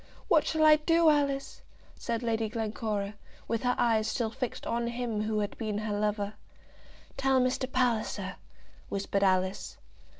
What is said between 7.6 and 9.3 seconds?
Palliser," whispered